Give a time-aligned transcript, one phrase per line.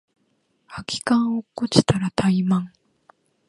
[0.67, 2.73] 空き缶落っこちたらタイマン